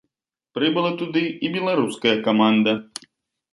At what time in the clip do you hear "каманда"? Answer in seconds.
2.31-2.77